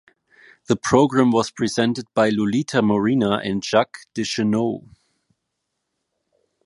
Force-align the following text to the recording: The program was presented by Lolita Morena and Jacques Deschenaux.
The 0.65 0.75
program 0.75 1.29
was 1.29 1.51
presented 1.51 2.07
by 2.15 2.29
Lolita 2.29 2.81
Morena 2.81 3.35
and 3.37 3.63
Jacques 3.63 3.99
Deschenaux. 4.15 4.83